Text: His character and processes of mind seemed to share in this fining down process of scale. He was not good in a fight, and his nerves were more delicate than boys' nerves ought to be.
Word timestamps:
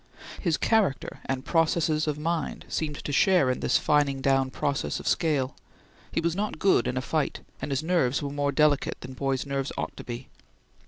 His 0.41 0.57
character 0.57 1.19
and 1.27 1.45
processes 1.45 2.07
of 2.07 2.17
mind 2.17 2.65
seemed 2.67 2.95
to 3.05 3.11
share 3.11 3.51
in 3.51 3.59
this 3.59 3.77
fining 3.77 4.19
down 4.19 4.49
process 4.49 4.99
of 4.99 5.07
scale. 5.07 5.55
He 6.11 6.19
was 6.19 6.35
not 6.35 6.57
good 6.57 6.87
in 6.87 6.97
a 6.97 7.01
fight, 7.03 7.41
and 7.61 7.69
his 7.71 7.83
nerves 7.83 8.19
were 8.23 8.31
more 8.31 8.51
delicate 8.51 8.97
than 9.01 9.13
boys' 9.13 9.45
nerves 9.45 9.71
ought 9.77 9.95
to 9.97 10.03
be. 10.03 10.29